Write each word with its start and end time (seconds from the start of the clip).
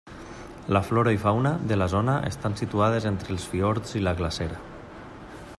La 0.75 0.81
flora 0.87 1.13
i 1.17 1.19
fauna 1.25 1.51
de 1.73 1.77
la 1.77 1.87
zona 1.93 2.15
estan 2.31 2.57
situades 2.63 3.09
entre 3.13 3.37
els 3.37 3.47
fiords 3.53 3.97
i 4.01 4.03
la 4.09 4.19
glacera. 4.23 4.63